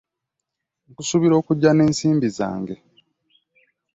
Nkusuubira 0.89 1.33
okujja 1.41 1.71
n'ensimbi 1.73 2.27
zange. 2.37 2.75